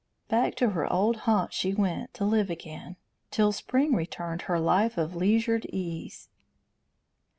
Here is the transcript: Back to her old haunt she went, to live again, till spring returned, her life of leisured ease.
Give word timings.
Back 0.29 0.55
to 0.55 0.71
her 0.71 0.91
old 0.91 1.15
haunt 1.29 1.53
she 1.53 1.75
went, 1.75 2.11
to 2.15 2.25
live 2.25 2.49
again, 2.49 2.95
till 3.29 3.51
spring 3.51 3.93
returned, 3.93 4.41
her 4.49 4.59
life 4.59 4.97
of 4.97 5.15
leisured 5.15 5.65
ease. 5.67 6.27